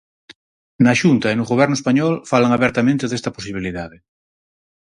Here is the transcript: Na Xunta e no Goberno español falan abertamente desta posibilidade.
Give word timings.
Na 0.83 0.93
Xunta 1.01 1.27
e 1.29 1.35
no 1.37 1.49
Goberno 1.51 1.75
español 1.79 2.13
falan 2.31 2.51
abertamente 2.53 3.09
desta 3.11 3.33
posibilidade. 3.37 3.97